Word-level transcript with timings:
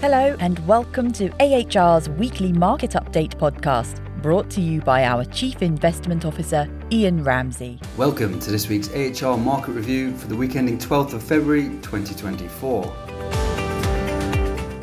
Hello, 0.00 0.34
and 0.40 0.58
welcome 0.66 1.12
to 1.12 1.28
AHR's 1.40 2.08
weekly 2.08 2.54
market 2.54 2.92
update 2.92 3.36
podcast, 3.36 4.00
brought 4.22 4.48
to 4.48 4.62
you 4.62 4.80
by 4.80 5.04
our 5.04 5.26
Chief 5.26 5.60
Investment 5.60 6.24
Officer, 6.24 6.66
Ian 6.90 7.22
Ramsey. 7.22 7.78
Welcome 7.98 8.40
to 8.40 8.50
this 8.50 8.66
week's 8.66 8.88
AHR 8.94 9.36
market 9.36 9.72
review 9.72 10.16
for 10.16 10.26
the 10.26 10.34
week 10.34 10.56
ending 10.56 10.78
12th 10.78 11.12
of 11.12 11.22
February 11.22 11.64
2024. 11.82 12.84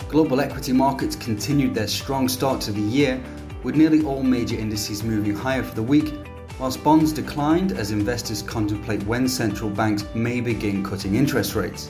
Global 0.08 0.40
equity 0.40 0.72
markets 0.72 1.16
continued 1.16 1.74
their 1.74 1.88
strong 1.88 2.30
start 2.30 2.62
to 2.62 2.72
the 2.72 2.80
year, 2.80 3.20
with 3.64 3.76
nearly 3.76 4.04
all 4.04 4.22
major 4.22 4.56
indices 4.56 5.02
moving 5.02 5.34
higher 5.34 5.64
for 5.64 5.74
the 5.74 5.82
week, 5.82 6.14
whilst 6.60 6.84
bonds 6.84 7.12
declined 7.12 7.72
as 7.72 7.90
investors 7.90 8.44
contemplate 8.44 9.02
when 9.08 9.28
central 9.28 9.72
banks 9.72 10.06
may 10.14 10.42
begin 10.42 10.84
cutting 10.84 11.16
interest 11.16 11.56
rates. 11.56 11.90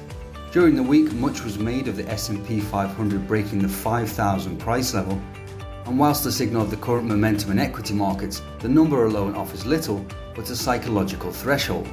During 0.52 0.76
the 0.76 0.84
week, 0.84 1.12
much 1.12 1.44
was 1.44 1.60
made 1.60 1.90
of 1.90 1.98
the 1.98 2.10
S&P 2.10 2.62
500 2.62 3.28
breaking 3.28 3.60
the 3.60 3.68
5,000 3.68 4.58
price 4.58 4.94
level, 4.94 5.22
and 5.86 6.00
whilst 6.00 6.24
the 6.24 6.32
signal 6.32 6.62
of 6.62 6.70
the 6.70 6.78
current 6.78 7.06
momentum 7.06 7.52
in 7.52 7.60
equity 7.60 7.94
markets, 7.94 8.42
the 8.60 8.70
number 8.70 9.06
alone 9.06 9.36
offers 9.36 9.66
little 9.66 10.06
but 10.34 10.50
a 10.50 10.56
psychological 10.56 11.34
threshold. 11.34 11.86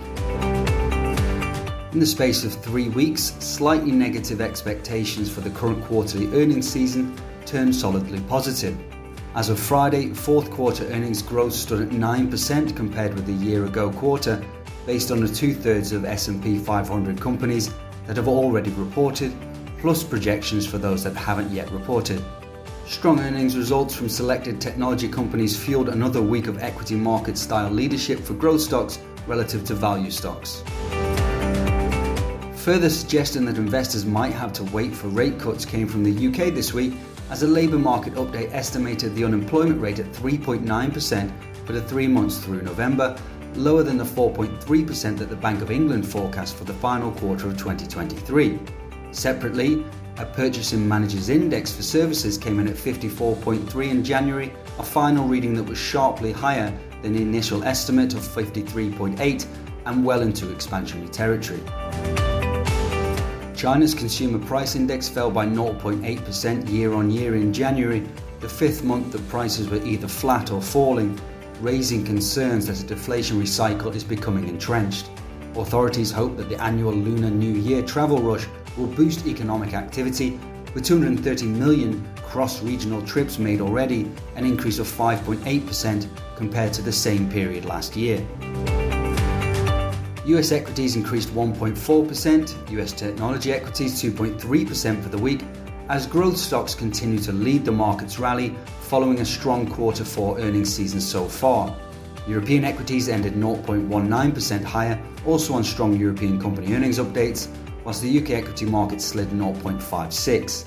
In 1.92 1.98
the 1.98 2.06
space 2.06 2.44
of 2.44 2.54
three 2.54 2.88
weeks, 2.90 3.34
slightly 3.40 3.90
negative 3.90 4.40
expectations 4.40 5.28
for 5.28 5.40
the 5.40 5.50
current 5.50 5.84
quarterly 5.84 6.28
earnings 6.40 6.70
season 6.70 7.16
turned 7.46 7.74
solidly 7.74 8.20
positive. 8.28 8.78
As 9.34 9.48
of 9.48 9.58
Friday, 9.58 10.14
fourth 10.14 10.48
quarter 10.52 10.84
earnings 10.92 11.22
growth 11.22 11.54
stood 11.54 11.82
at 11.82 11.88
9% 11.88 12.76
compared 12.76 13.14
with 13.14 13.26
the 13.26 13.32
year 13.32 13.64
ago 13.64 13.90
quarter, 13.90 14.40
based 14.86 15.10
on 15.10 15.20
the 15.20 15.28
two 15.28 15.54
thirds 15.54 15.90
of 15.90 16.04
S&P 16.04 16.58
500 16.58 17.20
companies 17.20 17.70
that 18.06 18.16
have 18.16 18.28
already 18.28 18.70
reported, 18.70 19.34
plus 19.78 20.02
projections 20.02 20.66
for 20.66 20.78
those 20.78 21.04
that 21.04 21.14
haven't 21.14 21.50
yet 21.50 21.70
reported. 21.70 22.22
Strong 22.86 23.20
earnings 23.20 23.56
results 23.56 23.94
from 23.94 24.08
selected 24.08 24.60
technology 24.60 25.08
companies 25.08 25.56
fueled 25.56 25.88
another 25.88 26.20
week 26.20 26.46
of 26.46 26.62
equity 26.62 26.94
market 26.94 27.38
style 27.38 27.70
leadership 27.70 28.20
for 28.20 28.34
growth 28.34 28.60
stocks 28.60 28.98
relative 29.26 29.64
to 29.64 29.74
value 29.74 30.10
stocks. 30.10 30.62
Further 32.56 32.88
suggestion 32.88 33.44
that 33.44 33.56
investors 33.56 34.04
might 34.04 34.32
have 34.32 34.52
to 34.54 34.64
wait 34.64 34.94
for 34.94 35.08
rate 35.08 35.38
cuts 35.38 35.64
came 35.64 35.86
from 35.86 36.02
the 36.02 36.28
UK 36.28 36.54
this 36.54 36.72
week 36.72 36.94
as 37.30 37.42
a 37.42 37.46
labour 37.46 37.78
market 37.78 38.14
update 38.14 38.52
estimated 38.52 39.14
the 39.14 39.24
unemployment 39.24 39.80
rate 39.80 39.98
at 39.98 40.06
3.9% 40.12 41.32
for 41.66 41.72
the 41.72 41.82
three 41.82 42.06
months 42.06 42.38
through 42.38 42.62
November 42.62 43.16
lower 43.56 43.82
than 43.82 43.96
the 43.96 44.04
4.3% 44.04 45.18
that 45.18 45.28
the 45.28 45.36
Bank 45.36 45.62
of 45.62 45.70
England 45.70 46.06
forecast 46.06 46.56
for 46.56 46.64
the 46.64 46.74
final 46.74 47.12
quarter 47.12 47.48
of 47.48 47.56
2023. 47.56 48.58
Separately, 49.12 49.84
a 50.18 50.26
Purchasing 50.26 50.86
Managers 50.86 51.28
Index 51.28 51.72
for 51.72 51.82
services 51.82 52.38
came 52.38 52.60
in 52.60 52.68
at 52.68 52.76
54.3 52.76 53.90
in 53.90 54.04
January, 54.04 54.52
a 54.78 54.82
final 54.82 55.26
reading 55.26 55.54
that 55.54 55.64
was 55.64 55.78
sharply 55.78 56.32
higher 56.32 56.76
than 57.02 57.12
the 57.12 57.22
initial 57.22 57.64
estimate 57.64 58.14
of 58.14 58.20
53.8 58.20 59.46
and 59.86 60.04
well 60.04 60.22
into 60.22 60.46
expansionary 60.46 61.10
territory. 61.10 61.60
China's 63.56 63.94
Consumer 63.94 64.44
Price 64.46 64.74
Index 64.74 65.08
fell 65.08 65.30
by 65.30 65.46
0.8% 65.46 66.70
year 66.70 66.92
on 66.92 67.10
year 67.10 67.34
in 67.34 67.52
January, 67.52 68.06
the 68.40 68.48
fifth 68.48 68.84
month 68.84 69.12
that 69.12 69.26
prices 69.28 69.68
were 69.68 69.82
either 69.84 70.06
flat 70.06 70.50
or 70.50 70.60
falling, 70.60 71.18
raising 71.64 72.04
concerns 72.04 72.66
that 72.66 72.78
a 72.82 72.94
deflationary 72.94 73.48
cycle 73.48 73.90
is 73.92 74.04
becoming 74.04 74.46
entrenched. 74.48 75.08
Authorities 75.56 76.12
hope 76.12 76.36
that 76.36 76.50
the 76.50 76.62
annual 76.62 76.92
Lunar 76.92 77.30
New 77.30 77.54
Year 77.54 77.80
travel 77.80 78.18
rush 78.20 78.46
will 78.76 78.86
boost 78.86 79.26
economic 79.26 79.72
activity, 79.72 80.38
with 80.74 80.84
230 80.84 81.46
million 81.46 82.06
cross 82.16 82.62
regional 82.62 83.00
trips 83.06 83.38
made 83.38 83.62
already, 83.62 84.10
an 84.36 84.44
increase 84.44 84.78
of 84.78 84.86
5.8% 84.86 86.06
compared 86.36 86.74
to 86.74 86.82
the 86.82 86.92
same 86.92 87.30
period 87.30 87.64
last 87.64 87.96
year. 87.96 88.18
US 90.26 90.52
equities 90.52 90.96
increased 90.96 91.30
1.4%, 91.30 92.70
US 92.72 92.92
technology 92.92 93.52
equities 93.52 94.02
2.3% 94.02 95.02
for 95.02 95.08
the 95.08 95.18
week, 95.18 95.40
as 95.88 96.06
growth 96.06 96.36
stocks 96.36 96.74
continue 96.74 97.18
to 97.18 97.32
lead 97.32 97.64
the 97.64 97.72
market's 97.72 98.18
rally 98.18 98.54
following 98.80 99.20
a 99.20 99.24
strong 99.24 99.66
quarter 99.68 100.04
four 100.04 100.38
earnings 100.38 100.72
season 100.72 101.00
so 101.00 101.26
far. 101.26 101.74
European 102.26 102.64
equities 102.64 103.08
ended 103.08 103.34
0.19% 103.34 104.64
higher, 104.64 105.02
also 105.26 105.54
on 105.54 105.62
strong 105.62 105.94
European 105.94 106.40
company 106.40 106.74
earnings 106.74 106.98
updates, 106.98 107.48
whilst 107.84 108.02
the 108.02 108.18
UK 108.18 108.30
equity 108.30 108.64
market 108.64 109.00
slid 109.00 109.28
0.56. 109.28 110.64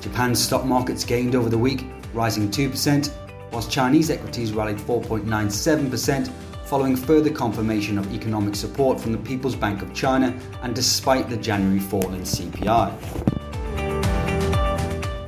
Japan's 0.00 0.40
stock 0.40 0.64
markets 0.64 1.04
gained 1.04 1.34
over 1.34 1.48
the 1.48 1.58
week, 1.58 1.86
rising 2.14 2.48
2%, 2.48 3.12
whilst 3.50 3.70
Chinese 3.70 4.10
equities 4.10 4.52
rallied 4.52 4.78
4.97% 4.78 6.30
following 6.64 6.94
further 6.94 7.30
confirmation 7.30 7.98
of 7.98 8.14
economic 8.14 8.54
support 8.54 9.00
from 9.00 9.10
the 9.10 9.18
People's 9.18 9.56
Bank 9.56 9.82
of 9.82 9.92
China 9.92 10.32
and 10.62 10.72
despite 10.72 11.28
the 11.28 11.36
January 11.36 11.80
fall 11.80 12.14
in 12.14 12.20
CPI. 12.20 13.39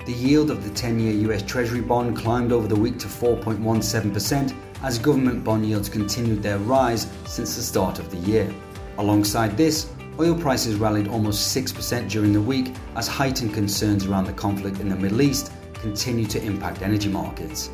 The 0.04 0.12
yield 0.12 0.50
of 0.50 0.64
the 0.64 0.70
10 0.70 0.98
year 0.98 1.12
US 1.30 1.42
Treasury 1.42 1.80
bond 1.80 2.16
climbed 2.16 2.50
over 2.50 2.66
the 2.66 2.74
week 2.74 2.98
to 2.98 3.06
4.17% 3.06 4.52
as 4.82 4.98
government 4.98 5.44
bond 5.44 5.64
yields 5.64 5.88
continued 5.88 6.42
their 6.42 6.58
rise 6.58 7.06
since 7.24 7.54
the 7.54 7.62
start 7.62 8.00
of 8.00 8.10
the 8.10 8.16
year. 8.18 8.52
Alongside 8.98 9.56
this, 9.56 9.88
oil 10.18 10.34
prices 10.34 10.74
rallied 10.76 11.06
almost 11.08 11.56
6% 11.56 12.10
during 12.10 12.32
the 12.32 12.40
week 12.40 12.74
as 12.96 13.06
heightened 13.06 13.54
concerns 13.54 14.06
around 14.06 14.24
the 14.24 14.32
conflict 14.32 14.80
in 14.80 14.88
the 14.88 14.96
Middle 14.96 15.22
East 15.22 15.52
continue 15.74 16.26
to 16.26 16.42
impact 16.42 16.82
energy 16.82 17.08
markets. 17.08 17.70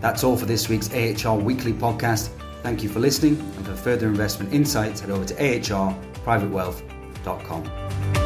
That's 0.00 0.24
all 0.24 0.36
for 0.36 0.46
this 0.46 0.68
week's 0.68 0.92
AHR 0.92 1.38
Weekly 1.38 1.72
podcast. 1.72 2.30
Thank 2.62 2.82
you 2.82 2.88
for 2.88 2.98
listening, 3.00 3.38
and 3.56 3.66
for 3.66 3.76
further 3.76 4.08
investment 4.08 4.52
insights, 4.52 5.00
head 5.00 5.10
over 5.10 5.24
to 5.24 5.34
ahrprivatewealth.com. 5.34 8.21